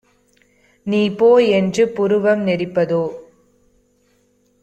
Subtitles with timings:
[0.87, 1.29] நீபோ!
[1.51, 3.03] என்று புருவம் நெறிப்பதோ?"